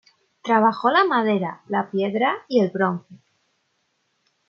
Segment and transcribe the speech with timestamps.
[0.41, 3.19] Trabajó la madera, la piedra y el bronce.